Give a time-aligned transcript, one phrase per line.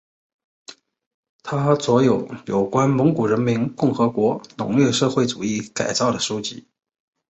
[1.43, 6.67] 他着有有关蒙古人民共和国农业社会主义改造的书籍。